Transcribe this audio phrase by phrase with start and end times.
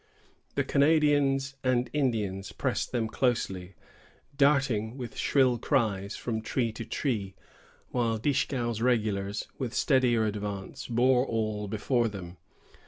[0.55, 3.75] The Canadians and Indians pressed them closely,
[4.35, 7.35] darting, with shrill cries, from tree to tree,
[7.91, 12.37] while Dieskau's regulars, with steadier advance, bore all before them.